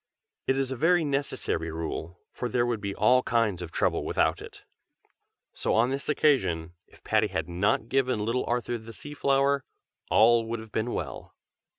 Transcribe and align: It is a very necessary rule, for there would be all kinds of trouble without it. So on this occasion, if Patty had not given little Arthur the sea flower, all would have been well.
It 0.47 0.57
is 0.57 0.71
a 0.71 0.75
very 0.75 1.05
necessary 1.05 1.69
rule, 1.69 2.19
for 2.31 2.49
there 2.49 2.65
would 2.65 2.81
be 2.81 2.95
all 2.95 3.21
kinds 3.21 3.61
of 3.61 3.71
trouble 3.71 4.03
without 4.03 4.41
it. 4.41 4.63
So 5.53 5.75
on 5.75 5.91
this 5.91 6.09
occasion, 6.09 6.73
if 6.87 7.03
Patty 7.03 7.27
had 7.27 7.47
not 7.47 7.87
given 7.87 8.25
little 8.25 8.43
Arthur 8.47 8.79
the 8.79 8.93
sea 8.93 9.13
flower, 9.13 9.63
all 10.09 10.47
would 10.47 10.59
have 10.59 10.71
been 10.71 10.91
well. 10.93 11.35